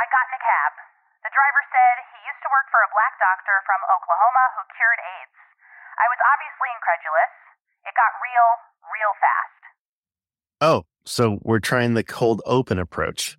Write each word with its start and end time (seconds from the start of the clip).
I 0.00 0.08
got 0.08 0.24
in 0.32 0.40
a 0.40 0.40
cab. 0.40 0.72
The 1.20 1.32
driver 1.36 1.62
said 1.68 1.94
he 2.08 2.18
used 2.24 2.40
to 2.40 2.48
work 2.48 2.72
for 2.72 2.80
a 2.80 2.88
black 2.88 3.20
doctor 3.20 3.52
from 3.68 3.80
Oklahoma 3.92 4.44
who 4.56 4.64
cured 4.72 4.96
AIDS. 4.96 5.36
I 6.00 6.08
was 6.08 6.20
obviously 6.24 6.70
incredulous. 6.72 7.32
It 7.84 7.92
got 7.92 8.12
real, 8.24 8.48
real 8.88 9.12
fast. 9.20 9.60
Oh, 10.64 10.78
so 11.04 11.38
we're 11.44 11.60
trying 11.60 11.92
the 11.92 12.02
cold 12.02 12.40
open 12.48 12.80
approach. 12.80 13.36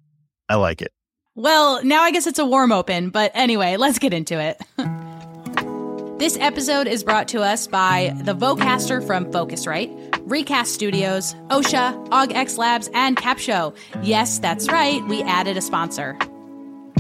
I 0.49 0.61
like 0.61 0.85
it. 0.85 0.93
Well, 1.33 1.83
now 1.83 2.03
I 2.03 2.11
guess 2.11 2.27
it's 2.27 2.37
a 2.37 2.46
warm 2.46 2.71
open, 2.71 3.09
but 3.09 3.31
anyway, 3.33 3.78
let's 3.78 3.97
get 3.97 4.13
into 4.13 4.37
it. 4.37 4.62
this 6.19 6.37
episode 6.37 6.85
is 6.85 7.03
brought 7.03 7.28
to 7.29 7.41
us 7.41 7.65
by 7.65 8.13
the 8.21 8.35
Vocaster 8.35 9.05
from 9.05 9.31
Focusrite, 9.31 9.89
Recast 10.29 10.73
Studios, 10.73 11.33
Ausha, 11.47 12.07
AugX 12.09 12.59
Labs, 12.59 12.89
and 12.93 13.17
Capsho. 13.17 13.75
Yes, 14.03 14.37
that's 14.37 14.69
right, 14.71 15.03
we 15.07 15.23
added 15.23 15.57
a 15.57 15.62
sponsor. 15.62 16.17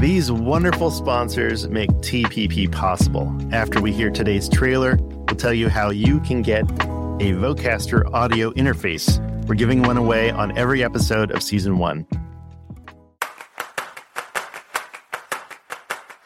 These 0.01 0.31
wonderful 0.31 0.89
sponsors 0.89 1.67
make 1.67 1.91
TPP 1.91 2.71
possible. 2.71 3.31
After 3.51 3.79
we 3.79 3.91
hear 3.91 4.09
today's 4.09 4.49
trailer, 4.49 4.97
we'll 4.99 5.35
tell 5.37 5.53
you 5.53 5.69
how 5.69 5.91
you 5.91 6.19
can 6.21 6.41
get 6.41 6.63
a 6.63 7.33
Vocaster 7.33 8.11
audio 8.11 8.49
interface. 8.53 9.19
We're 9.45 9.53
giving 9.53 9.83
one 9.83 9.97
away 9.97 10.31
on 10.31 10.57
every 10.57 10.83
episode 10.83 11.29
of 11.29 11.43
season 11.43 11.77
one. 11.77 12.07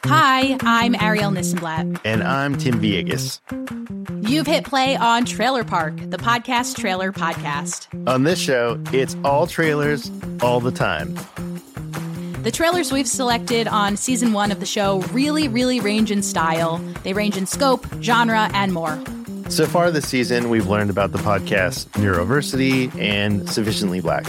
Hi, 0.05 0.58
I'm 0.62 0.94
Arielle 0.94 1.36
Nissenblatt. 1.38 2.00
And 2.05 2.24
I'm 2.24 2.58
Tim 2.58 2.80
Viegas. 2.80 3.42
You've 4.30 4.48
hit 4.48 4.64
play 4.64 4.96
on 4.96 5.26
Trailer 5.26 5.66
Park, 5.66 5.98
the 5.98 6.18
podcast 6.18 6.78
trailer 6.78 7.12
podcast. 7.12 7.90
On 8.08 8.24
this 8.24 8.40
show, 8.40 8.82
it's 8.94 9.18
all 9.26 9.48
trailers 9.48 10.10
all 10.42 10.62
the 10.62 10.72
time. 10.72 11.14
The 12.45 12.52
trailers 12.52 12.91
we've 12.91 13.08
selected 13.08 13.67
on 13.67 13.98
season 13.98 14.31
one 14.31 14.52
of 14.52 14.59
the 14.59 14.67
show 14.67 14.99
really, 15.12 15.48
really 15.48 15.80
range 15.80 16.12
in 16.12 16.22
style. 16.22 16.77
They 17.02 17.12
range 17.12 17.37
in 17.37 17.48
scope, 17.48 17.87
genre, 18.04 18.52
and 18.54 18.71
more. 18.71 19.04
So 19.49 19.65
far 19.65 19.90
this 19.90 20.07
season, 20.07 20.52
we've 20.52 20.68
learned 20.68 20.91
about 20.91 21.12
the 21.12 21.18
podcast 21.18 21.87
Neuroversity 21.93 22.96
and 23.02 23.49
Sufficiently 23.49 23.99
Black. 23.99 24.27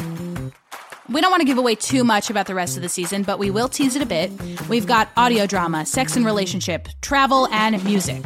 We 1.11 1.21
don't 1.21 1.31
want 1.31 1.43
to 1.43 1.47
give 1.47 1.59
away 1.59 1.75
too 1.75 2.05
much 2.05 2.31
about 2.31 2.47
the 2.47 2.55
rest 2.55 2.77
of 2.77 2.83
the 2.83 2.89
season, 2.89 3.23
but 3.23 3.39
we 3.39 3.51
will 3.51 3.69
tease 3.69 3.97
it 3.97 4.01
a 4.01 4.07
bit. 4.07 4.33
We've 4.67 4.87
got 4.87 5.11
audio 5.19 5.47
drama, 5.47 5.85
sex 5.85 6.17
and 6.17 6.25
relationship, 6.25 6.89
travel, 7.03 7.49
and 7.49 7.85
music. 7.85 8.25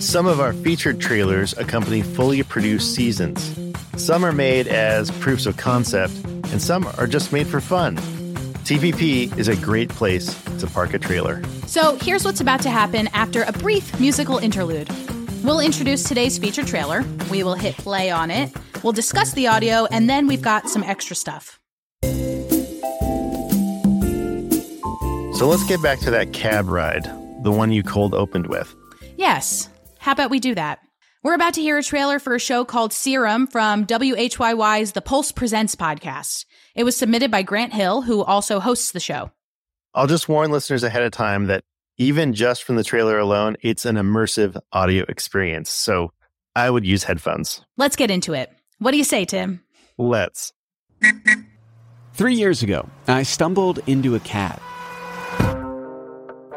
Some 0.00 0.26
of 0.26 0.38
our 0.38 0.52
featured 0.52 1.00
trailers 1.00 1.56
accompany 1.56 2.02
fully 2.02 2.42
produced 2.42 2.94
seasons. 2.94 3.58
Some 3.96 4.22
are 4.22 4.32
made 4.32 4.68
as 4.68 5.10
proofs 5.12 5.46
of 5.46 5.56
concept, 5.56 6.12
and 6.52 6.60
some 6.60 6.86
are 6.98 7.06
just 7.06 7.32
made 7.32 7.46
for 7.46 7.62
fun. 7.62 7.98
TPP 8.64 9.36
is 9.36 9.48
a 9.48 9.56
great 9.56 9.90
place 9.90 10.34
to 10.58 10.66
park 10.66 10.94
a 10.94 10.98
trailer. 10.98 11.42
So 11.66 11.96
here's 11.96 12.24
what's 12.24 12.40
about 12.40 12.62
to 12.62 12.70
happen 12.70 13.08
after 13.08 13.42
a 13.42 13.52
brief 13.52 14.00
musical 14.00 14.38
interlude. 14.38 14.88
We'll 15.42 15.60
introduce 15.60 16.02
today's 16.04 16.38
feature 16.38 16.64
trailer, 16.64 17.04
we 17.30 17.42
will 17.42 17.56
hit 17.56 17.76
play 17.76 18.10
on 18.10 18.30
it, 18.30 18.50
we'll 18.82 18.94
discuss 18.94 19.32
the 19.32 19.48
audio, 19.48 19.84
and 19.90 20.08
then 20.08 20.26
we've 20.26 20.40
got 20.40 20.70
some 20.70 20.82
extra 20.82 21.14
stuff. 21.14 21.60
So 25.34 25.46
let's 25.46 25.64
get 25.64 25.82
back 25.82 25.98
to 26.00 26.10
that 26.12 26.32
cab 26.32 26.68
ride, 26.68 27.04
the 27.42 27.52
one 27.52 27.70
you 27.70 27.82
cold 27.82 28.14
opened 28.14 28.46
with. 28.46 28.74
Yes. 29.18 29.68
How 29.98 30.12
about 30.12 30.30
we 30.30 30.40
do 30.40 30.54
that? 30.54 30.78
We're 31.24 31.32
about 31.32 31.54
to 31.54 31.62
hear 31.62 31.78
a 31.78 31.82
trailer 31.82 32.18
for 32.18 32.34
a 32.34 32.38
show 32.38 32.66
called 32.66 32.92
Serum 32.92 33.46
from 33.46 33.86
WHYY's 33.86 34.92
The 34.92 35.00
Pulse 35.00 35.32
Presents 35.32 35.74
podcast. 35.74 36.44
It 36.74 36.84
was 36.84 36.98
submitted 36.98 37.30
by 37.30 37.40
Grant 37.40 37.72
Hill, 37.72 38.02
who 38.02 38.22
also 38.22 38.60
hosts 38.60 38.92
the 38.92 39.00
show. 39.00 39.30
I'll 39.94 40.06
just 40.06 40.28
warn 40.28 40.50
listeners 40.50 40.82
ahead 40.82 41.02
of 41.02 41.12
time 41.12 41.46
that 41.46 41.64
even 41.96 42.34
just 42.34 42.62
from 42.62 42.76
the 42.76 42.84
trailer 42.84 43.18
alone, 43.18 43.56
it's 43.62 43.86
an 43.86 43.96
immersive 43.96 44.60
audio 44.70 45.06
experience. 45.08 45.70
So 45.70 46.12
I 46.54 46.68
would 46.68 46.84
use 46.84 47.04
headphones. 47.04 47.64
Let's 47.78 47.96
get 47.96 48.10
into 48.10 48.34
it. 48.34 48.52
What 48.78 48.90
do 48.90 48.98
you 48.98 49.04
say, 49.04 49.24
Tim? 49.24 49.62
Let's. 49.96 50.52
Three 52.12 52.34
years 52.34 52.62
ago, 52.62 52.86
I 53.08 53.22
stumbled 53.22 53.80
into 53.86 54.14
a 54.14 54.20
cab. 54.20 54.60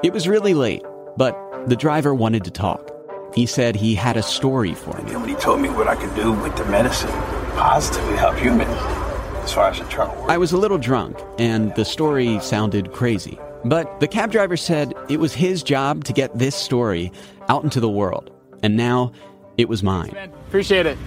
It 0.04 0.12
was 0.12 0.28
really 0.28 0.54
late, 0.54 0.84
but 1.16 1.38
the 1.70 1.78
driver 1.78 2.14
wanted 2.14 2.44
to 2.44 2.52
talk. 2.52 2.97
He 3.38 3.46
said 3.46 3.76
he 3.76 3.94
had 3.94 4.18
a 4.18 4.24
story 4.24 4.74
for 4.74 5.00
me. 5.04 5.12
And 5.12 5.22
when 5.22 5.30
he 5.30 5.36
told 5.36 5.62
me 5.62 5.70
what 5.70 5.88
I 5.88 5.96
could 5.96 6.16
do 6.16 6.32
with 6.32 6.58
the 6.58 6.66
medicine, 6.66 7.12
positively 7.54 8.16
help 8.18 8.36
humans 8.36 8.72
as 9.44 9.54
far 9.54 9.70
as 9.70 9.80
internal 9.80 10.16
work. 10.16 10.32
I 10.32 10.40
was 10.40 10.54
a 10.54 10.58
little 10.58 10.80
drunk, 10.80 11.20
and 11.38 11.72
the 11.76 11.86
story 11.86 12.40
sounded 12.40 12.94
crazy. 12.94 13.38
But 13.64 14.00
the 14.00 14.08
cab 14.08 14.32
driver 14.32 14.58
said 14.58 14.92
it 15.08 15.20
was 15.20 15.36
his 15.36 15.62
job 15.62 16.04
to 16.06 16.14
get 16.14 16.36
this 16.40 16.56
story 16.56 17.12
out 17.48 17.64
into 17.64 17.80
the 17.80 17.88
world, 17.88 18.32
and 18.64 18.76
now 18.76 19.12
it 19.60 19.70
was 19.70 19.84
mine. 19.84 20.18
Appreciate 20.48 20.88
it. 20.88 20.98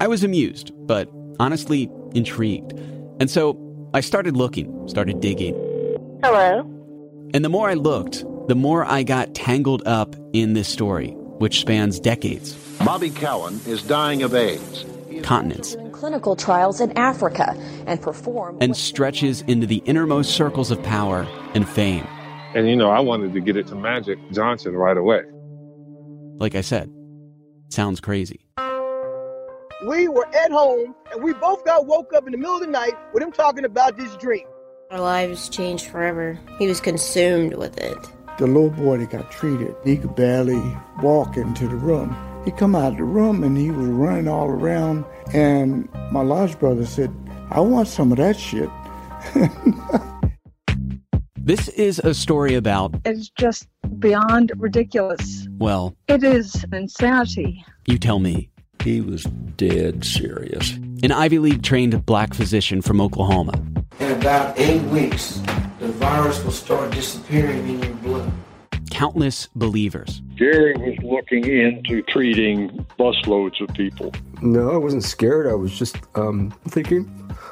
I 0.00 0.06
was 0.06 0.24
amused, 0.24 0.72
but 0.86 1.10
honestly 1.38 1.90
intrigued. 2.14 2.72
And 3.20 3.30
so 3.30 3.58
I 3.92 4.00
started 4.00 4.34
looking, 4.34 4.88
started 4.88 5.20
digging. 5.20 5.54
Hello. 6.22 6.60
And 7.34 7.44
the 7.44 7.50
more 7.50 7.68
I 7.68 7.74
looked, 7.74 8.24
the 8.48 8.54
more 8.54 8.84
I 8.84 9.02
got 9.02 9.34
tangled 9.34 9.82
up 9.86 10.14
in 10.32 10.52
this 10.54 10.68
story, 10.68 11.10
which 11.38 11.60
spans 11.60 11.98
decades, 12.00 12.54
Bobby 12.84 13.10
Cowan 13.10 13.60
is 13.66 13.82
dying 13.82 14.22
of 14.22 14.34
AIDS. 14.34 14.84
continents, 15.22 15.76
Clinical 15.92 16.36
trials 16.36 16.80
in 16.80 16.96
Africa 16.98 17.54
and 17.86 18.00
perform. 18.02 18.58
and 18.60 18.76
stretches 18.76 19.40
into 19.42 19.66
the 19.66 19.78
innermost 19.86 20.32
circles 20.34 20.70
of 20.70 20.82
power 20.82 21.26
and 21.54 21.66
fame. 21.68 22.06
And 22.54 22.68
you 22.68 22.76
know, 22.76 22.90
I 22.90 23.00
wanted 23.00 23.32
to 23.32 23.40
get 23.40 23.56
it 23.56 23.66
to 23.68 23.74
Magic 23.74 24.18
Johnson 24.30 24.74
right 24.74 24.96
away. 24.96 25.22
Like 26.36 26.54
I 26.54 26.60
said, 26.60 26.90
sounds 27.70 28.00
crazy. 28.00 28.44
we 29.88 30.08
were 30.08 30.26
at 30.34 30.50
home 30.50 30.94
and 31.12 31.22
we 31.22 31.32
both 31.34 31.64
got 31.64 31.86
woke 31.86 32.12
up 32.12 32.26
in 32.26 32.32
the 32.32 32.38
middle 32.38 32.54
of 32.56 32.60
the 32.60 32.66
night 32.66 32.92
with 33.14 33.22
him 33.22 33.32
talking 33.32 33.64
about 33.64 33.96
this 33.96 34.14
dream. 34.16 34.46
Our 34.90 35.00
lives 35.00 35.48
changed 35.48 35.86
forever. 35.86 36.38
He 36.58 36.66
was 36.66 36.80
consumed 36.80 37.54
with 37.54 37.78
it. 37.78 37.96
The 38.38 38.46
little 38.46 38.70
boy 38.70 38.98
that 38.98 39.10
got 39.10 39.30
treated, 39.30 39.74
he 39.84 39.96
could 39.96 40.16
barely 40.16 40.60
walk 41.02 41.36
into 41.36 41.68
the 41.68 41.76
room. 41.76 42.16
He 42.44 42.50
come 42.50 42.74
out 42.74 42.92
of 42.92 42.98
the 42.98 43.04
room 43.04 43.44
and 43.44 43.56
he 43.56 43.70
was 43.70 43.86
running 43.86 44.28
all 44.28 44.48
around. 44.48 45.04
And 45.32 45.88
my 46.10 46.22
large 46.22 46.58
brother 46.58 46.84
said, 46.84 47.14
I 47.50 47.60
want 47.60 47.88
some 47.88 48.10
of 48.12 48.18
that 48.18 48.36
shit. 48.38 48.68
This 51.36 51.68
is 51.68 51.98
a 51.98 52.14
story 52.14 52.54
about, 52.54 52.94
It's 53.04 53.28
just 53.28 53.68
beyond 53.98 54.50
ridiculous. 54.56 55.46
well, 55.58 55.94
It 56.08 56.24
is 56.24 56.64
insanity. 56.72 57.62
you 57.86 57.98
tell 57.98 58.18
me. 58.18 58.48
He 58.82 59.02
was 59.02 59.24
dead 59.56 60.06
serious. 60.06 60.72
An 61.02 61.12
Ivy 61.12 61.38
League 61.38 61.62
trained 61.62 62.06
black 62.06 62.32
physician 62.32 62.80
from 62.80 62.98
Oklahoma. 62.98 63.52
In 64.00 64.12
about 64.12 64.58
eight 64.58 64.80
weeks, 64.84 65.40
the 65.80 65.88
virus 65.88 66.42
will 66.44 66.50
start 66.50 66.90
disappearing 66.92 67.68
in 67.68 67.82
your 67.82 67.92
blood. 67.96 68.03
Countless 69.04 69.48
believers. 69.54 70.22
Gary 70.34 70.72
was 70.78 70.96
looking 71.02 71.44
into 71.44 72.00
treating 72.00 72.70
busloads 72.98 73.60
of 73.60 73.68
people. 73.74 74.14
No, 74.40 74.70
I 74.70 74.78
wasn't 74.78 75.04
scared. 75.04 75.46
I 75.46 75.52
was 75.52 75.78
just 75.78 75.98
um, 76.14 76.54
thinking, 76.68 77.04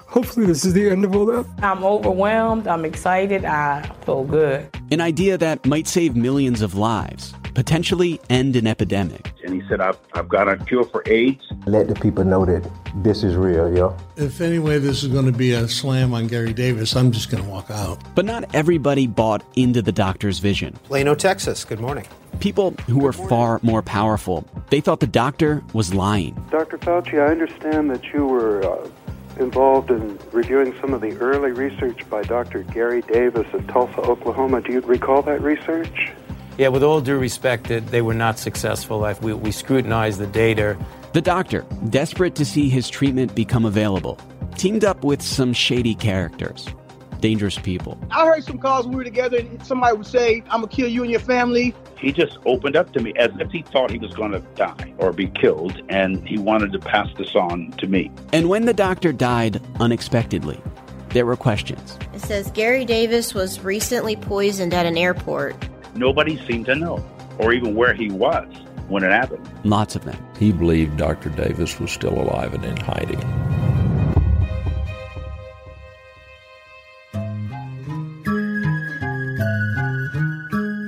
hopefully, 0.06 0.46
this 0.46 0.64
is 0.64 0.72
the 0.72 0.88
end 0.88 1.04
of 1.04 1.14
all 1.14 1.26
that. 1.26 1.44
I'm 1.62 1.84
overwhelmed. 1.84 2.66
I'm 2.66 2.86
excited. 2.86 3.44
I 3.44 3.82
feel 4.06 4.24
good. 4.24 4.66
An 4.90 5.02
idea 5.02 5.36
that 5.36 5.66
might 5.66 5.86
save 5.86 6.16
millions 6.16 6.62
of 6.62 6.74
lives, 6.74 7.34
potentially 7.54 8.20
end 8.30 8.56
an 8.56 8.66
epidemic. 8.66 9.32
And 9.44 9.54
he 9.60 9.68
said, 9.68 9.80
I've, 9.80 9.98
I've 10.14 10.28
got 10.28 10.48
a 10.48 10.56
cure 10.56 10.84
for 10.84 11.02
AIDS. 11.06 11.44
Let 11.66 11.88
the 11.88 11.94
people 11.94 12.24
know 12.24 12.44
that 12.44 12.68
this 12.96 13.22
is 13.22 13.36
real, 13.36 13.74
yo. 13.74 13.96
If 14.16 14.40
anyway 14.40 14.78
this 14.78 15.02
is 15.02 15.08
going 15.08 15.26
to 15.26 15.32
be 15.32 15.52
a 15.52 15.68
slam 15.68 16.14
on 16.14 16.26
Gary 16.26 16.52
Davis, 16.52 16.94
I'm 16.96 17.12
just 17.12 17.30
going 17.30 17.42
to 17.42 17.48
walk 17.48 17.70
out. 17.70 18.00
But 18.14 18.24
not 18.24 18.54
everybody 18.54 19.06
bought 19.06 19.42
into 19.56 19.82
the 19.82 19.92
doctor's 19.92 20.38
vision. 20.38 20.74
Plano, 20.84 21.14
Texas. 21.14 21.64
Good 21.64 21.80
morning. 21.80 22.06
People 22.40 22.72
who 22.86 22.98
were 22.98 23.12
far 23.12 23.60
more 23.62 23.82
powerful, 23.82 24.44
they 24.70 24.80
thought 24.80 25.00
the 25.00 25.06
doctor 25.06 25.62
was 25.72 25.94
lying. 25.94 26.34
Dr. 26.50 26.78
Fauci, 26.78 27.22
I 27.22 27.30
understand 27.30 27.90
that 27.90 28.04
you 28.12 28.26
were 28.26 28.64
uh, 28.64 28.88
involved 29.38 29.90
in 29.90 30.18
reviewing 30.32 30.74
some 30.80 30.92
of 30.92 31.00
the 31.00 31.16
early 31.18 31.52
research 31.52 32.08
by 32.10 32.22
Dr. 32.22 32.62
Gary 32.64 33.02
Davis 33.02 33.46
at 33.52 33.68
Tulsa, 33.68 34.00
Oklahoma. 34.00 34.60
Do 34.60 34.72
you 34.72 34.80
recall 34.80 35.22
that 35.22 35.40
research? 35.40 36.12
Yeah, 36.58 36.68
with 36.68 36.82
all 36.82 37.00
due 37.00 37.16
respect, 37.18 37.68
that 37.68 37.86
they 37.88 38.02
were 38.02 38.14
not 38.14 38.38
successful. 38.38 39.04
I- 39.04 39.14
We, 39.22 39.32
we 39.34 39.50
scrutinized 39.52 40.18
the 40.18 40.26
data. 40.26 40.76
The 41.12 41.20
doctor, 41.22 41.64
desperate 41.90 42.34
to 42.36 42.44
see 42.44 42.68
his 42.68 42.88
treatment 42.88 43.34
become 43.34 43.64
available, 43.64 44.18
teamed 44.56 44.84
up 44.84 45.04
with 45.04 45.20
some 45.22 45.52
shady 45.52 45.94
characters, 45.94 46.66
dangerous 47.20 47.58
people. 47.58 47.98
I 48.10 48.24
heard 48.26 48.44
some 48.44 48.58
calls 48.58 48.86
when 48.86 48.92
we 48.92 48.98
were 48.98 49.04
together, 49.04 49.38
and 49.38 49.64
somebody 49.66 49.96
would 49.96 50.06
say, 50.06 50.42
I'm 50.50 50.60
going 50.60 50.68
to 50.70 50.76
kill 50.76 50.88
you 50.88 51.02
and 51.02 51.10
your 51.10 51.20
family. 51.20 51.74
He 51.98 52.12
just 52.12 52.38
opened 52.46 52.76
up 52.76 52.92
to 52.94 53.00
me 53.00 53.12
as 53.16 53.30
if 53.38 53.50
he 53.50 53.62
thought 53.62 53.90
he 53.90 53.98
was 53.98 54.12
going 54.14 54.32
to 54.32 54.40
die 54.56 54.92
or 54.98 55.12
be 55.12 55.26
killed, 55.28 55.80
and 55.88 56.26
he 56.26 56.38
wanted 56.38 56.72
to 56.72 56.78
pass 56.78 57.08
this 57.16 57.34
on 57.34 57.72
to 57.78 57.86
me. 57.86 58.10
And 58.32 58.48
when 58.48 58.64
the 58.64 58.74
doctor 58.74 59.12
died 59.12 59.60
unexpectedly, 59.80 60.60
there 61.10 61.26
were 61.26 61.36
questions. 61.36 61.98
It 62.14 62.20
says 62.22 62.50
Gary 62.52 62.84
Davis 62.86 63.34
was 63.34 63.60
recently 63.60 64.16
poisoned 64.16 64.72
at 64.72 64.86
an 64.86 64.96
airport. 64.96 65.54
Nobody 65.94 66.36
seemed 66.46 66.66
to 66.66 66.74
know, 66.74 67.04
or 67.38 67.52
even 67.52 67.74
where 67.74 67.92
he 67.94 68.10
was 68.10 68.48
when 68.88 69.04
it 69.04 69.10
happened. 69.10 69.48
Lots 69.64 69.94
of 69.96 70.04
them. 70.04 70.16
He 70.38 70.52
believed 70.52 70.96
Dr. 70.96 71.28
Davis 71.30 71.78
was 71.78 71.90
still 71.90 72.14
alive 72.18 72.54
and 72.54 72.64
in 72.64 72.76
hiding. 72.76 73.20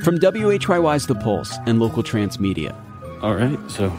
From 0.03 0.19
WHYY's 0.19 1.07
The 1.07 1.15
Pulse 1.15 1.57
and 1.67 1.81
local 1.81 2.03
transmedia. 2.03 2.75
All 3.23 3.35
right, 3.35 3.59
so 3.71 3.91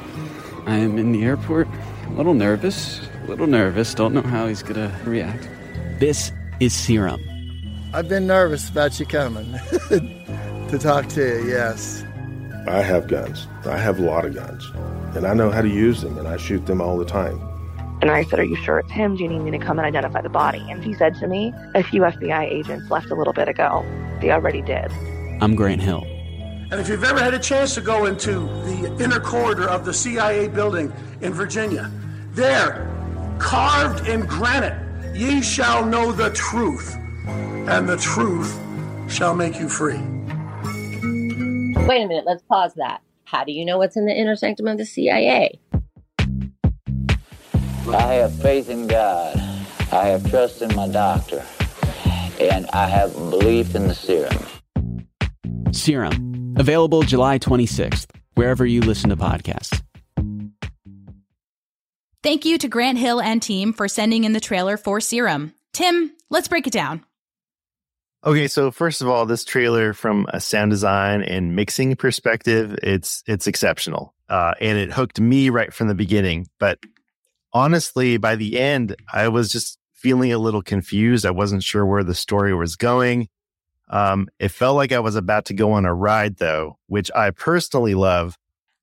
I 0.68 0.75
am 0.75 1.00
in 1.00 1.12
the 1.12 1.24
airport, 1.24 1.68
a 2.07 2.12
little 2.12 2.36
nervous, 2.36 3.02
a 3.24 3.28
little 3.28 3.48
nervous, 3.48 3.96
don't 3.96 4.13
know 4.13 4.22
how 4.22 4.48
he's 4.48 4.62
gonna 4.62 4.96
react. 5.04 5.50
This 6.00 6.31
is 6.60 6.74
Serum. 6.74 7.22
I've 7.92 8.07
been 8.07 8.28
nervous 8.28 8.69
about 8.69 9.00
you 9.00 9.07
coming 9.07 9.52
to 10.69 10.79
talk 10.79 11.07
to 11.09 11.21
you, 11.21 11.47
yes. 11.47 12.03
I 12.67 12.81
have 12.81 13.07
guns. 13.07 13.47
I 13.65 13.77
have 13.77 14.00
a 14.00 14.01
lot 14.01 14.25
of 14.25 14.33
guns. 14.33 14.71
And 15.15 15.25
I 15.27 15.33
know 15.33 15.51
how 15.51 15.62
to 15.62 15.69
use 15.69 16.01
them, 16.01 16.17
and 16.17 16.27
I 16.27 16.38
shoot 16.38 16.65
them 16.65 16.81
all 16.81 16.97
the 16.97 17.06
time. 17.06 17.39
And 18.01 18.12
I 18.12 18.23
said, 18.23 18.39
Are 18.39 18.44
you 18.44 18.56
sure 18.57 18.79
it's 18.79 18.91
him? 18.91 19.15
Do 19.15 19.23
you 19.23 19.29
need 19.29 19.39
me 19.39 19.51
to 19.51 19.59
come 19.59 19.77
and 19.79 19.85
identify 19.85 20.21
the 20.21 20.29
body? 20.29 20.65
And 20.69 20.83
he 20.83 20.94
said 20.95 21.15
to 21.15 21.27
me, 21.27 21.53
A 21.75 21.83
few 21.83 22.01
FBI 22.01 22.44
agents 22.44 22.89
left 22.89 23.09
a 23.09 23.15
little 23.15 23.33
bit 23.33 23.47
ago. 23.47 23.85
They 24.21 24.31
already 24.31 24.62
did. 24.62 24.91
I'm 25.41 25.56
Grant 25.56 25.81
Hill. 25.81 26.03
And 26.71 26.81
if 26.81 26.89
you've 26.89 27.03
ever 27.03 27.19
had 27.19 27.33
a 27.33 27.39
chance 27.39 27.75
to 27.75 27.81
go 27.81 28.06
into 28.06 28.39
the 28.65 28.97
inner 29.00 29.19
corridor 29.19 29.69
of 29.69 29.85
the 29.85 29.94
CIA 29.94 30.47
building 30.47 30.91
in 31.21 31.31
Virginia, 31.31 31.91
there, 32.31 32.91
carved 33.38 34.07
in 34.07 34.25
granite, 34.25 35.15
ye 35.15 35.41
shall 35.41 35.85
know 35.85 36.11
the 36.11 36.31
truth, 36.31 36.95
and 37.25 37.88
the 37.88 37.97
truth 37.97 38.59
shall 39.07 39.35
make 39.35 39.59
you 39.59 39.69
free. 39.69 40.01
Wait 41.75 42.04
a 42.04 42.07
minute, 42.07 42.25
let's 42.25 42.44
pause 42.44 42.74
that. 42.75 43.01
How 43.25 43.44
do 43.44 43.51
you 43.51 43.66
know 43.66 43.77
what's 43.77 43.98
in 43.98 44.06
the 44.06 44.13
inner 44.13 44.36
sanctum 44.36 44.68
of 44.68 44.77
the 44.77 44.86
CIA? 44.86 45.60
I 47.88 48.13
have 48.13 48.33
faith 48.42 48.69
in 48.69 48.88
God. 48.88 49.36
I 49.92 50.07
have 50.07 50.30
trust 50.30 50.62
in 50.62 50.75
my 50.75 50.88
doctor. 50.88 51.45
And 52.39 52.66
I 52.74 52.88
have 52.88 53.13
belief 53.13 53.75
in 53.75 53.88
the 53.88 53.95
serum. 53.95 54.45
Serum, 55.72 56.56
available 56.57 57.04
July 57.04 57.39
26th, 57.39 58.07
wherever 58.33 58.66
you 58.66 58.81
listen 58.81 59.10
to 59.10 59.18
podcasts. 59.18 59.81
Thank 62.24 62.44
you 62.44 62.57
to 62.57 62.68
Grant 62.68 62.98
Hill 62.98 63.21
and 63.21 63.42
team 63.42 63.71
for 63.71 63.88
sending 63.88 64.24
in 64.24 64.33
the 64.33 64.39
trailer 64.39 64.78
for 64.78 65.00
Serum. 65.00 65.54
Tim, 65.74 66.12
let's 66.31 66.48
break 66.48 66.66
it 66.66 66.74
down. 66.74 67.06
Okay, 68.25 68.48
so 68.48 68.72
first 68.72 69.04
of 69.04 69.07
all, 69.07 69.27
this 69.27 69.45
trailer 69.45 69.94
from 69.94 70.25
a 70.33 70.42
sound 70.42 70.72
design 70.72 71.22
and 71.22 71.56
mixing 71.56 71.95
perspective, 71.95 72.75
it's 72.81 73.24
it's 73.27 73.45
exceptional. 73.45 74.16
Uh, 74.27 74.56
and 74.60 74.80
it 74.80 74.92
hooked 74.92 75.19
me 75.19 75.51
right 75.51 75.72
from 75.72 75.88
the 75.88 75.94
beginning. 75.94 76.48
But 76.57 76.80
honestly, 77.54 78.18
by 78.18 78.36
the 78.36 78.60
end, 78.60 78.95
I 79.13 79.27
was 79.27 79.51
just 79.51 79.77
feeling 79.94 80.33
a 80.33 80.39
little 80.39 80.63
confused. 80.63 81.24
I 81.24 81.31
wasn't 81.31 81.62
sure 81.62 81.86
where 81.86 82.04
the 82.04 82.16
story 82.16 82.56
was 82.56 82.75
going. 82.75 83.30
Um, 83.89 84.28
it 84.39 84.50
felt 84.50 84.75
like 84.75 84.92
I 84.92 85.00
was 85.00 85.16
about 85.16 85.45
to 85.45 85.54
go 85.54 85.74
on 85.74 85.86
a 85.86 85.94
ride, 85.94 86.38
though, 86.38 86.80
which 86.88 87.12
I 87.16 87.30
personally 87.30 87.94
love. 87.94 88.39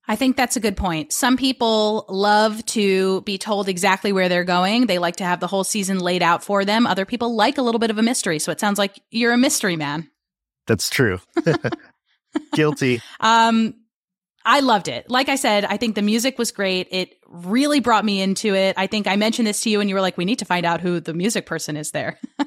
I 0.07 0.17
think 0.17 0.35
that's 0.35 0.57
a 0.57 0.59
good 0.59 0.75
point. 0.75 1.13
Some 1.13 1.37
people 1.37 2.05
love 2.09 2.65
to 2.67 3.21
be 3.21 3.37
told 3.37 3.69
exactly 3.69 4.11
where 4.11 4.27
they're 4.27 4.43
going. 4.43 4.87
They 4.87 4.99
like 4.99 5.15
to 5.17 5.23
have 5.23 5.39
the 5.39 5.47
whole 5.47 5.63
season 5.63 5.99
laid 5.99 6.21
out 6.21 6.43
for 6.43 6.65
them. 6.65 6.85
Other 6.85 7.05
people 7.05 7.35
like 7.35 7.57
a 7.57 7.61
little 7.61 7.79
bit 7.79 7.89
of 7.89 7.97
a 7.97 8.03
mystery. 8.03 8.39
So 8.39 8.51
it 8.51 8.59
sounds 8.59 8.77
like 8.77 8.99
you're 9.11 9.31
a 9.31 9.37
mystery 9.37 9.77
man. 9.77 10.09
That's 10.67 10.89
true. 10.89 11.19
Guilty. 12.53 13.01
Um, 13.19 13.75
I 14.45 14.59
loved 14.59 14.89
it. 14.89 15.09
Like 15.09 15.29
I 15.29 15.35
said, 15.35 15.63
I 15.63 15.77
think 15.77 15.95
the 15.95 16.01
music 16.01 16.37
was 16.37 16.51
great. 16.51 16.89
It 16.91 17.15
really 17.29 17.79
brought 17.79 18.03
me 18.03 18.21
into 18.21 18.53
it. 18.53 18.75
I 18.77 18.87
think 18.87 19.07
I 19.07 19.15
mentioned 19.15 19.47
this 19.47 19.61
to 19.61 19.69
you 19.69 19.79
and 19.79 19.89
you 19.89 19.95
were 19.95 20.01
like, 20.01 20.17
we 20.17 20.25
need 20.25 20.39
to 20.39 20.45
find 20.45 20.65
out 20.65 20.81
who 20.81 20.99
the 20.99 21.13
music 21.13 21.45
person 21.45 21.77
is 21.77 21.91
there. 21.91 22.19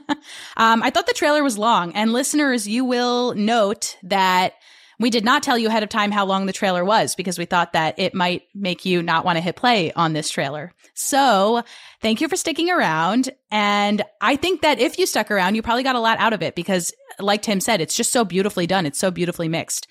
um, 0.58 0.82
I 0.82 0.90
thought 0.90 1.06
the 1.06 1.14
trailer 1.14 1.42
was 1.42 1.56
long 1.56 1.94
and 1.94 2.12
listeners, 2.12 2.68
you 2.68 2.84
will 2.84 3.34
note 3.34 3.96
that 4.02 4.52
we 4.98 5.10
did 5.10 5.24
not 5.24 5.42
tell 5.42 5.58
you 5.58 5.68
ahead 5.68 5.82
of 5.82 5.88
time 5.88 6.10
how 6.10 6.24
long 6.24 6.46
the 6.46 6.52
trailer 6.52 6.84
was 6.84 7.14
because 7.14 7.38
we 7.38 7.44
thought 7.44 7.74
that 7.74 7.98
it 7.98 8.14
might 8.14 8.42
make 8.54 8.84
you 8.84 9.02
not 9.02 9.24
want 9.24 9.36
to 9.36 9.42
hit 9.42 9.56
play 9.56 9.92
on 9.92 10.12
this 10.12 10.30
trailer. 10.30 10.72
So 10.94 11.62
thank 12.00 12.20
you 12.20 12.28
for 12.28 12.36
sticking 12.36 12.70
around. 12.70 13.30
And 13.50 14.02
I 14.20 14.36
think 14.36 14.62
that 14.62 14.78
if 14.78 14.98
you 14.98 15.06
stuck 15.06 15.30
around, 15.30 15.54
you 15.54 15.62
probably 15.62 15.82
got 15.82 15.96
a 15.96 16.00
lot 16.00 16.18
out 16.18 16.32
of 16.32 16.42
it 16.42 16.54
because 16.54 16.92
like 17.18 17.42
Tim 17.42 17.60
said, 17.60 17.80
it's 17.80 17.96
just 17.96 18.12
so 18.12 18.24
beautifully 18.24 18.66
done. 18.66 18.86
It's 18.86 18.98
so 18.98 19.10
beautifully 19.10 19.48
mixed. 19.48 19.86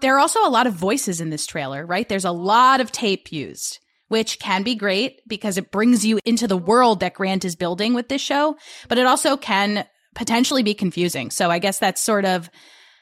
There 0.00 0.14
are 0.14 0.18
also 0.18 0.46
a 0.46 0.50
lot 0.50 0.66
of 0.66 0.74
voices 0.74 1.20
in 1.20 1.30
this 1.30 1.46
trailer, 1.46 1.84
right? 1.86 2.08
There's 2.08 2.24
a 2.24 2.30
lot 2.30 2.80
of 2.80 2.92
tape 2.92 3.32
used, 3.32 3.78
which 4.08 4.38
can 4.38 4.62
be 4.62 4.74
great 4.74 5.20
because 5.26 5.56
it 5.56 5.70
brings 5.70 6.04
you 6.04 6.18
into 6.24 6.46
the 6.46 6.56
world 6.56 7.00
that 7.00 7.14
Grant 7.14 7.44
is 7.44 7.56
building 7.56 7.94
with 7.94 8.08
this 8.08 8.20
show, 8.20 8.56
but 8.88 8.98
it 8.98 9.06
also 9.06 9.36
can 9.36 9.86
potentially 10.14 10.62
be 10.62 10.74
confusing. 10.74 11.30
So 11.30 11.50
I 11.50 11.58
guess 11.58 11.78
that's 11.78 12.00
sort 12.00 12.24
of 12.24 12.50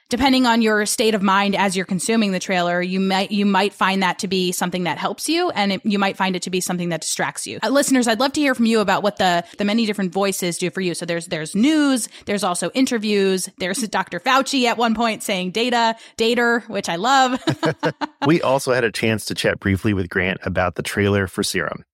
depending 0.08 0.46
on 0.46 0.62
your 0.62 0.86
state 0.86 1.14
of 1.14 1.22
mind 1.22 1.56
as 1.56 1.76
you're 1.76 1.86
consuming 1.86 2.32
the 2.32 2.38
trailer, 2.38 2.80
you 2.82 3.00
might 3.00 3.30
you 3.30 3.46
might 3.46 3.72
find 3.72 4.02
that 4.02 4.18
to 4.20 4.28
be 4.28 4.52
something 4.52 4.84
that 4.84 4.98
helps 4.98 5.28
you, 5.28 5.50
and 5.50 5.72
it, 5.72 5.80
you 5.84 5.98
might 5.98 6.16
find 6.16 6.36
it 6.36 6.42
to 6.42 6.50
be 6.50 6.60
something 6.60 6.90
that 6.90 7.00
distracts 7.00 7.46
you. 7.46 7.58
Uh, 7.62 7.68
listeners, 7.68 8.06
I'd 8.08 8.20
love 8.20 8.32
to 8.34 8.40
hear 8.40 8.54
from 8.54 8.66
you 8.66 8.80
about 8.80 9.02
what 9.02 9.16
the 9.16 9.44
the 9.58 9.64
many 9.64 9.86
different 9.86 10.12
voices 10.12 10.58
do 10.58 10.70
for 10.70 10.80
you. 10.80 10.94
So 10.94 11.06
there's 11.06 11.26
there's 11.26 11.54
news, 11.54 12.08
there's 12.26 12.44
also 12.44 12.70
interviews, 12.70 13.48
there's 13.58 13.78
Dr. 13.88 14.20
Fauci 14.20 14.64
at 14.64 14.76
one 14.76 14.94
point 14.94 15.22
saying 15.22 15.52
data, 15.52 15.96
dater, 16.16 16.68
which 16.68 16.88
I 16.88 16.96
love. 16.96 17.42
we 18.26 18.42
also 18.42 18.72
had 18.72 18.84
a 18.84 18.92
chance 18.92 19.24
to 19.26 19.34
chat 19.34 19.60
briefly 19.60 19.94
with 19.94 20.08
Grant 20.08 20.40
about 20.42 20.74
the 20.74 20.82
trailer 20.82 21.26
for 21.26 21.42
Serum. 21.42 21.84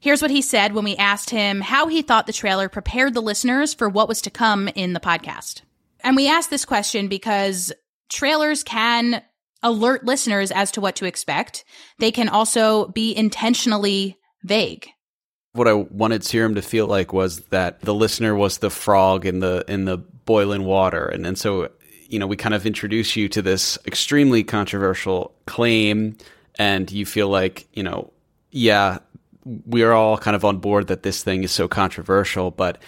Here's 0.00 0.20
what 0.20 0.30
he 0.30 0.42
said 0.42 0.74
when 0.74 0.84
we 0.84 0.96
asked 0.96 1.30
him 1.30 1.62
how 1.62 1.88
he 1.88 2.02
thought 2.02 2.26
the 2.26 2.32
trailer 2.34 2.68
prepared 2.68 3.14
the 3.14 3.22
listeners 3.22 3.72
for 3.72 3.88
what 3.88 4.06
was 4.06 4.20
to 4.22 4.30
come 4.30 4.68
in 4.68 4.92
the 4.92 5.00
podcast. 5.00 5.62
And 6.04 6.14
we 6.14 6.28
asked 6.28 6.50
this 6.50 6.64
question 6.64 7.08
because 7.08 7.72
trailers 8.10 8.62
can 8.62 9.22
alert 9.62 10.04
listeners 10.04 10.50
as 10.50 10.70
to 10.72 10.80
what 10.80 10.94
to 10.96 11.06
expect. 11.06 11.64
They 11.98 12.12
can 12.12 12.28
also 12.28 12.88
be 12.88 13.16
intentionally 13.16 14.18
vague. 14.44 14.86
What 15.54 15.66
I 15.66 15.72
wanted 15.72 16.22
Serum 16.22 16.54
to 16.56 16.62
feel 16.62 16.86
like 16.86 17.12
was 17.12 17.40
that 17.46 17.80
the 17.80 17.94
listener 17.94 18.34
was 18.34 18.58
the 18.58 18.70
frog 18.70 19.24
in 19.24 19.40
the 19.40 19.64
in 19.66 19.86
the 19.86 19.96
boiling 19.96 20.64
water, 20.64 21.06
and 21.06 21.24
and 21.26 21.38
so 21.38 21.70
you 22.08 22.18
know 22.18 22.26
we 22.26 22.36
kind 22.36 22.54
of 22.54 22.66
introduce 22.66 23.14
you 23.14 23.28
to 23.28 23.40
this 23.40 23.78
extremely 23.86 24.42
controversial 24.42 25.32
claim, 25.46 26.16
and 26.56 26.90
you 26.90 27.06
feel 27.06 27.28
like 27.28 27.68
you 27.72 27.84
know 27.84 28.12
yeah 28.50 28.98
we 29.44 29.82
are 29.84 29.92
all 29.92 30.18
kind 30.18 30.34
of 30.34 30.44
on 30.44 30.58
board 30.58 30.88
that 30.88 31.04
this 31.04 31.22
thing 31.22 31.44
is 31.44 31.52
so 31.52 31.68
controversial, 31.68 32.50
but 32.50 32.78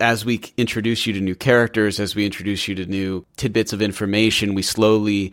as 0.00 0.24
we 0.24 0.42
introduce 0.56 1.06
you 1.06 1.12
to 1.12 1.20
new 1.20 1.34
characters, 1.34 2.00
as 2.00 2.14
we 2.14 2.24
introduce 2.24 2.68
you 2.68 2.74
to 2.76 2.86
new 2.86 3.26
tidbits 3.36 3.72
of 3.72 3.82
information, 3.82 4.54
we 4.54 4.62
slowly 4.62 5.32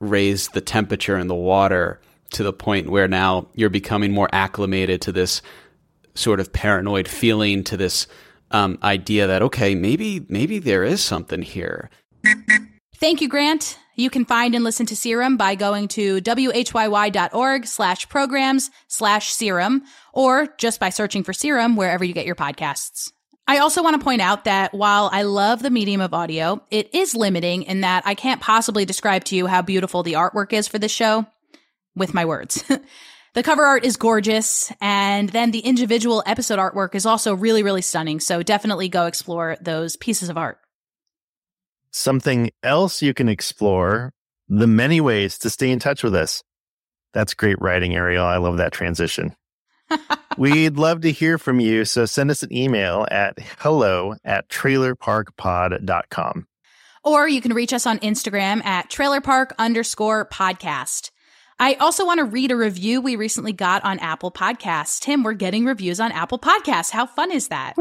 raise 0.00 0.48
the 0.48 0.60
temperature 0.60 1.18
in 1.18 1.28
the 1.28 1.34
water 1.34 2.00
to 2.32 2.42
the 2.42 2.52
point 2.52 2.90
where 2.90 3.08
now 3.08 3.46
you're 3.54 3.70
becoming 3.70 4.12
more 4.12 4.28
acclimated 4.32 5.00
to 5.02 5.12
this 5.12 5.40
sort 6.14 6.40
of 6.40 6.52
paranoid 6.52 7.08
feeling, 7.08 7.64
to 7.64 7.76
this 7.76 8.06
um, 8.50 8.78
idea 8.82 9.26
that 9.26 9.42
okay, 9.42 9.74
maybe 9.74 10.24
maybe 10.28 10.58
there 10.58 10.84
is 10.84 11.02
something 11.02 11.42
here. 11.42 11.90
Thank 12.96 13.20
you, 13.20 13.28
Grant. 13.28 13.78
You 13.96 14.10
can 14.10 14.24
find 14.24 14.54
and 14.54 14.64
listen 14.64 14.86
to 14.86 14.96
Serum 14.96 15.36
by 15.36 15.54
going 15.54 15.88
to 15.88 16.20
whyy.org 16.20 17.66
slash 17.66 18.08
programs 18.08 18.70
slash 18.88 19.32
serum 19.32 19.82
or 20.12 20.48
just 20.58 20.80
by 20.80 20.90
searching 20.90 21.22
for 21.22 21.32
Serum 21.32 21.76
wherever 21.76 22.04
you 22.04 22.12
get 22.12 22.26
your 22.26 22.34
podcasts. 22.34 23.13
I 23.46 23.58
also 23.58 23.82
want 23.82 23.98
to 23.98 24.04
point 24.04 24.22
out 24.22 24.44
that 24.44 24.72
while 24.72 25.10
I 25.12 25.22
love 25.22 25.62
the 25.62 25.70
medium 25.70 26.00
of 26.00 26.14
audio, 26.14 26.62
it 26.70 26.94
is 26.94 27.14
limiting 27.14 27.64
in 27.64 27.82
that 27.82 28.04
I 28.06 28.14
can't 28.14 28.40
possibly 28.40 28.86
describe 28.86 29.24
to 29.24 29.36
you 29.36 29.46
how 29.46 29.60
beautiful 29.60 30.02
the 30.02 30.14
artwork 30.14 30.54
is 30.54 30.66
for 30.66 30.78
this 30.78 30.92
show 30.92 31.26
with 31.94 32.14
my 32.14 32.24
words. 32.24 32.64
the 33.34 33.42
cover 33.42 33.62
art 33.62 33.84
is 33.84 33.98
gorgeous, 33.98 34.72
and 34.80 35.28
then 35.28 35.50
the 35.50 35.58
individual 35.58 36.22
episode 36.24 36.58
artwork 36.58 36.94
is 36.94 37.04
also 37.04 37.34
really, 37.34 37.62
really 37.62 37.82
stunning. 37.82 38.18
So 38.18 38.42
definitely 38.42 38.88
go 38.88 39.04
explore 39.04 39.58
those 39.60 39.96
pieces 39.96 40.30
of 40.30 40.38
art. 40.38 40.58
Something 41.90 42.50
else 42.62 43.02
you 43.02 43.12
can 43.12 43.28
explore 43.28 44.12
the 44.48 44.66
many 44.66 45.02
ways 45.02 45.38
to 45.40 45.50
stay 45.50 45.70
in 45.70 45.78
touch 45.78 46.02
with 46.02 46.14
us. 46.14 46.42
That's 47.12 47.34
great 47.34 47.60
writing, 47.60 47.92
Arielle. 47.92 48.24
I 48.24 48.38
love 48.38 48.56
that 48.56 48.72
transition. 48.72 49.36
We'd 50.36 50.76
love 50.76 51.00
to 51.02 51.12
hear 51.12 51.38
from 51.38 51.60
you. 51.60 51.84
So 51.84 52.06
send 52.06 52.30
us 52.30 52.42
an 52.42 52.52
email 52.52 53.06
at 53.10 53.38
hello 53.58 54.14
at 54.24 54.48
trailerparkpod.com. 54.48 56.46
Or 57.04 57.28
you 57.28 57.40
can 57.42 57.52
reach 57.52 57.72
us 57.72 57.86
on 57.86 57.98
Instagram 57.98 58.64
at 58.64 58.90
trailerpark 58.90 59.50
underscore 59.58 60.26
podcast. 60.26 61.10
I 61.58 61.74
also 61.74 62.04
want 62.04 62.18
to 62.18 62.24
read 62.24 62.50
a 62.50 62.56
review 62.56 63.00
we 63.00 63.14
recently 63.16 63.52
got 63.52 63.84
on 63.84 63.98
Apple 64.00 64.32
Podcasts. 64.32 64.98
Tim, 64.98 65.22
we're 65.22 65.34
getting 65.34 65.64
reviews 65.64 66.00
on 66.00 66.10
Apple 66.10 66.38
Podcasts. 66.38 66.90
How 66.90 67.06
fun 67.06 67.30
is 67.30 67.48
that? 67.48 67.74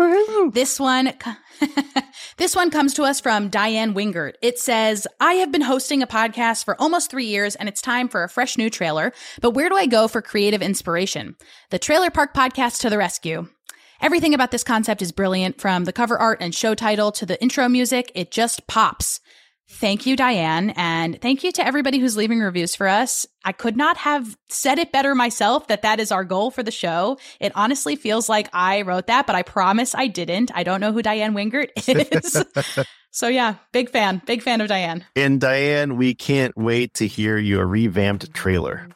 This 0.53 0.79
one 0.79 1.13
This 2.37 2.55
one 2.55 2.69
comes 2.69 2.93
to 2.95 3.03
us 3.03 3.19
from 3.19 3.49
Diane 3.49 3.93
Wingert. 3.93 4.33
It 4.41 4.59
says, 4.59 5.07
I 5.19 5.33
have 5.35 5.51
been 5.51 5.61
hosting 5.61 6.03
a 6.03 6.07
podcast 6.07 6.65
for 6.65 6.79
almost 6.79 7.09
three 7.09 7.25
years 7.25 7.55
and 7.55 7.67
it's 7.67 7.81
time 7.81 8.07
for 8.09 8.23
a 8.23 8.29
fresh 8.29 8.57
new 8.57 8.69
trailer, 8.69 9.11
but 9.41 9.51
where 9.51 9.69
do 9.69 9.75
I 9.75 9.87
go 9.87 10.07
for 10.07 10.21
creative 10.21 10.61
inspiration? 10.61 11.35
The 11.69 11.79
Trailer 11.79 12.11
Park 12.11 12.33
Podcast 12.33 12.79
to 12.81 12.89
the 12.89 12.97
rescue. 12.97 13.47
Everything 14.01 14.33
about 14.33 14.51
this 14.51 14.63
concept 14.63 15.01
is 15.01 15.11
brilliant 15.11 15.61
from 15.61 15.85
the 15.85 15.93
cover 15.93 16.17
art 16.17 16.39
and 16.41 16.53
show 16.53 16.75
title 16.75 17.11
to 17.13 17.25
the 17.25 17.41
intro 17.41 17.69
music. 17.69 18.11
It 18.13 18.31
just 18.31 18.67
pops. 18.67 19.19
Thank 19.69 20.05
you, 20.05 20.15
Diane. 20.15 20.71
And 20.71 21.19
thank 21.21 21.43
you 21.43 21.51
to 21.53 21.65
everybody 21.65 21.99
who's 21.99 22.17
leaving 22.17 22.39
reviews 22.39 22.75
for 22.75 22.87
us. 22.87 23.25
I 23.45 23.53
could 23.53 23.77
not 23.77 23.97
have 23.97 24.37
said 24.49 24.77
it 24.77 24.91
better 24.91 25.15
myself 25.15 25.67
that 25.67 25.81
that 25.81 25.99
is 25.99 26.11
our 26.11 26.23
goal 26.23 26.51
for 26.51 26.63
the 26.63 26.71
show. 26.71 27.17
It 27.39 27.51
honestly 27.55 27.95
feels 27.95 28.29
like 28.29 28.49
I 28.53 28.81
wrote 28.81 29.07
that, 29.07 29.25
but 29.25 29.35
I 29.35 29.41
promise 29.41 29.95
I 29.95 30.07
didn't. 30.07 30.51
I 30.53 30.63
don't 30.63 30.81
know 30.81 30.91
who 30.91 31.01
Diane 31.01 31.33
Wingert 31.33 31.69
is. 31.77 32.43
so 33.11 33.27
yeah, 33.27 33.55
big 33.71 33.89
fan, 33.89 34.21
big 34.25 34.41
fan 34.41 34.61
of 34.61 34.67
Diane. 34.67 35.05
And 35.15 35.39
Diane, 35.39 35.97
we 35.97 36.13
can't 36.13 36.55
wait 36.57 36.93
to 36.95 37.07
hear 37.07 37.37
your 37.37 37.65
revamped 37.65 38.33
trailer. 38.33 38.87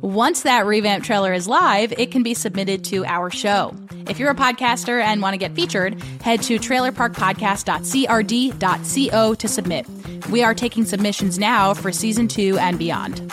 Once 0.00 0.42
that 0.42 0.66
revamped 0.66 1.06
trailer 1.06 1.32
is 1.32 1.46
live, 1.46 1.92
it 1.92 2.10
can 2.10 2.24
be 2.24 2.34
submitted 2.34 2.82
to 2.82 3.04
our 3.04 3.30
show. 3.30 3.72
If 4.08 4.18
you're 4.18 4.30
a 4.30 4.34
podcaster 4.34 5.02
and 5.02 5.20
want 5.22 5.34
to 5.34 5.38
get 5.38 5.54
featured, 5.54 6.00
head 6.22 6.42
to 6.42 6.58
trailerparkpodcast.crd.co 6.58 9.34
to 9.34 9.48
submit. 9.48 9.86
We 10.30 10.42
are 10.42 10.54
taking 10.54 10.84
submissions 10.84 11.38
now 11.38 11.74
for 11.74 11.92
season 11.92 12.28
two 12.28 12.58
and 12.58 12.78
beyond. 12.78 13.32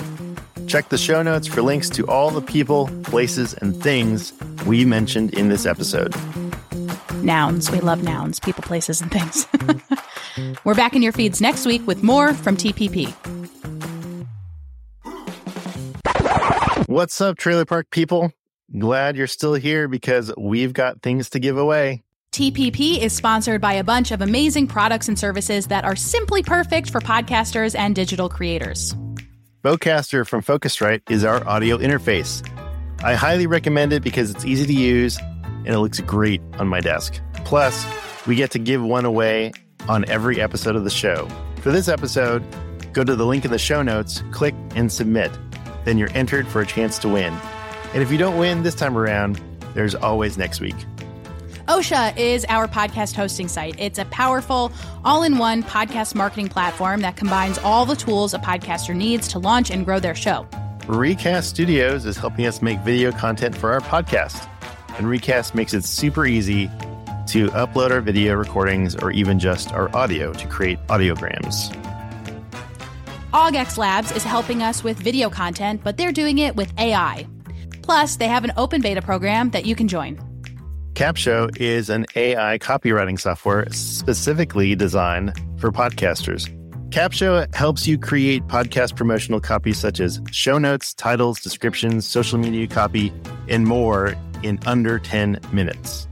Check 0.68 0.90
the 0.90 0.98
show 0.98 1.24
notes 1.24 1.48
for 1.48 1.62
links 1.62 1.90
to 1.92 2.06
all 2.08 2.30
the 2.30 2.42
people, 2.42 2.90
places, 3.04 3.54
and 3.56 3.82
things 3.82 4.34
we 4.66 4.84
mentioned 4.86 5.34
in 5.34 5.50
this 5.50 5.66
episode. 5.66 6.14
Nouns. 7.24 7.72
We 7.72 7.80
love 7.80 8.04
nouns, 8.04 8.40
people, 8.40 8.64
places, 8.64 9.02
and 9.02 9.12
things. 9.12 9.48
We're 10.64 10.76
back 10.76 10.96
in 10.96 11.02
your 11.02 11.12
feeds 11.12 11.42
next 11.42 11.66
week 11.66 11.86
with 11.88 12.04
more 12.04 12.34
from 12.34 12.56
TPP. 12.56 13.14
What's 16.88 17.20
up, 17.22 17.38
Trailer 17.38 17.66
Park 17.66 17.90
people? 17.92 18.32
Glad 18.78 19.18
you're 19.18 19.26
still 19.26 19.56
here 19.56 19.88
because 19.88 20.32
we've 20.38 20.74
got 20.74 21.02
things 21.02 21.32
to 21.32 21.40
give 21.40 21.58
away. 21.58 22.04
TPP 22.32 23.02
is 23.02 23.14
sponsored 23.14 23.60
by 23.60 23.74
a 23.74 23.84
bunch 23.84 24.12
of 24.12 24.22
amazing 24.22 24.68
products 24.68 25.08
and 25.08 25.18
services 25.18 25.68
that 25.68 25.84
are 25.84 25.96
simply 25.96 26.44
perfect 26.44 26.92
for 26.92 27.00
podcasters 27.00 27.76
and 27.76 27.96
digital 27.96 28.30
creators. 28.30 28.94
Vocaster 29.64 30.26
from 30.26 30.44
Focusrite 30.44 31.02
is 31.10 31.24
our 31.24 31.46
audio 31.48 31.78
interface. 31.80 32.48
I 33.04 33.16
highly 33.16 33.48
recommend 33.48 33.92
it 33.92 34.04
because 34.04 34.30
it's 34.30 34.46
easy 34.46 34.68
to 34.68 34.74
use 34.74 35.18
and 35.44 35.70
it 35.70 35.80
looks 35.80 36.00
great 36.02 36.42
on 36.60 36.68
my 36.68 36.80
desk. 36.80 37.20
Plus, 37.46 37.86
we 38.28 38.36
get 38.36 38.52
to 38.52 38.60
give 38.60 38.84
one 38.84 39.06
away 39.06 39.52
on 39.88 40.08
every 40.08 40.40
episode 40.40 40.76
of 40.76 40.84
the 40.84 40.90
show. 40.92 41.28
For 41.62 41.72
this 41.72 41.88
episode, 41.88 42.44
go 42.94 43.04
to 43.04 43.16
the 43.16 43.26
link 43.26 43.46
in 43.46 43.52
the 43.52 43.58
show 43.58 43.82
notes, 43.82 44.24
click 44.32 44.54
and 44.76 44.92
submit. 44.92 45.32
Then 45.84 45.98
you're 45.98 46.16
entered 46.16 46.48
for 46.48 46.62
a 46.62 46.66
chance 46.68 47.00
to 47.00 47.10
win. 47.10 47.36
And 47.94 48.04
if 48.04 48.12
you 48.12 48.18
don't 48.18 48.38
win 48.38 48.64
this 48.64 48.76
time 48.76 48.98
around, 48.98 49.42
there's 49.74 49.96
always 49.96 50.38
next 50.38 50.62
week. 50.62 50.76
Ausha 51.68 52.18
is 52.18 52.46
our 52.50 52.68
podcast 52.68 53.16
hosting 53.16 53.48
site. 53.48 53.76
It's 53.78 54.00
a 54.00 54.06
powerful, 54.06 54.72
all 55.06 55.22
in 55.22 55.38
one 55.38 55.62
podcast 55.62 56.16
marketing 56.16 56.50
platform 56.50 57.02
that 57.02 57.16
combines 57.16 57.60
all 57.60 57.86
the 57.86 57.96
tools 57.96 58.34
a 58.34 58.40
podcaster 58.40 58.96
needs 58.96 59.28
to 59.30 59.40
launch 59.40 59.70
and 59.70 59.86
grow 59.86 60.00
their 60.00 60.16
show. 60.16 60.48
Recast 60.88 61.50
Studios 61.50 62.06
is 62.06 62.18
helping 62.18 62.48
us 62.48 62.64
make 62.64 62.80
video 62.80 63.12
content 63.12 63.56
for 63.56 63.72
our 63.72 63.82
podcast. 63.82 64.50
And 64.98 65.08
Recast 65.08 65.54
makes 65.54 65.76
it 65.76 65.84
super 65.84 66.26
easy 66.26 66.68
to 67.28 67.50
upload 67.50 67.92
our 67.92 68.02
video 68.02 68.34
recordings 68.34 68.96
or 68.96 69.12
even 69.12 69.38
just 69.38 69.72
our 69.72 69.96
audio 69.96 70.34
to 70.34 70.48
create 70.48 70.80
audiograms. 70.88 71.72
AugX 73.32 73.78
Labs 73.78 74.12
is 74.14 74.24
helping 74.24 74.64
us 74.64 74.84
with 74.84 74.98
video 74.98 75.30
content, 75.30 75.82
but 75.84 75.98
they're 75.98 76.12
doing 76.12 76.40
it 76.40 76.56
with 76.56 76.74
AI. 76.80 77.28
Plus, 77.90 78.18
they 78.18 78.28
have 78.28 78.44
an 78.44 78.54
open 78.56 78.82
beta 78.82 79.02
program 79.02 79.50
that 79.50 79.66
you 79.66 79.74
can 79.74 79.88
join. 79.88 80.16
Capsho 80.94 81.50
is 81.60 81.90
an 81.90 82.06
AI 82.16 82.60
copywriting 82.60 83.20
software 83.20 83.68
specifically 83.72 84.76
designed 84.76 85.34
for 85.58 85.72
podcasters. 85.72 86.48
Capsho 86.92 87.52
helps 87.56 87.88
you 87.88 87.98
create 87.98 88.46
podcast 88.46 88.96
promotional 88.96 89.40
copy 89.40 89.74
such 89.74 90.00
as 90.00 90.22
show 90.30 90.60
notes, 90.60 90.94
titles, 90.94 91.40
descriptions, 91.40 92.06
social 92.06 92.38
media 92.38 92.68
copy, 92.68 93.12
and 93.48 93.66
more 93.66 94.14
in 94.44 94.60
under 94.68 95.00
10 95.00 95.40
minutes. 95.52 96.08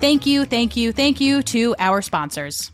Thank 0.00 0.26
you, 0.26 0.44
thank 0.44 0.76
you, 0.76 0.90
thank 0.90 1.20
you 1.20 1.44
to 1.44 1.76
our 1.78 2.02
sponsors. 2.02 2.72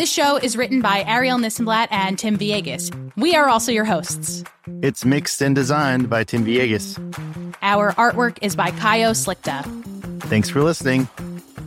This 0.00 0.10
show 0.10 0.38
is 0.38 0.56
written 0.56 0.80
by 0.80 1.04
Arielle 1.04 1.38
Nissenblatt 1.38 1.88
and 1.90 2.18
Tim 2.18 2.38
Viegas. 2.38 2.90
We 3.18 3.34
are 3.34 3.50
also 3.50 3.70
your 3.70 3.84
hosts. 3.84 4.42
It's 4.80 5.04
mixed 5.04 5.42
and 5.42 5.54
designed 5.54 6.08
by 6.08 6.24
Tim 6.24 6.42
Viegas. 6.42 6.96
Our 7.60 7.92
artwork 7.92 8.38
is 8.40 8.56
by 8.56 8.70
Kayo 8.70 9.10
Slikta. 9.10 9.62
Thanks 10.22 10.48
for 10.48 10.62
listening. 10.62 11.06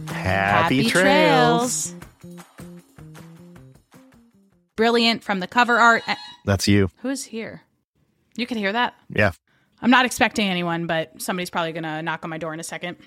Happy, 0.08 0.78
Happy 0.78 0.90
trails. 0.90 1.92
trails. 1.92 1.96
Brilliant 4.78 5.24
from 5.24 5.40
the 5.40 5.46
cover 5.46 5.78
art. 5.78 6.02
That's 6.44 6.68
you. 6.68 6.90
Who 7.04 7.10
is 7.10 7.26
here? 7.26 7.62
You 8.36 8.48
can 8.48 8.58
hear 8.58 8.74
that? 8.74 8.96
Yeah. 9.10 9.34
I'm 9.80 9.92
not 9.92 10.06
expecting 10.06 10.48
anyone, 10.48 10.88
but 10.88 11.22
somebody's 11.22 11.52
probably 11.52 11.74
going 11.74 11.84
to 11.84 12.02
knock 12.02 12.22
on 12.24 12.32
my 12.32 12.40
door 12.40 12.52
in 12.52 12.60
a 12.60 12.64
second. 12.64 12.98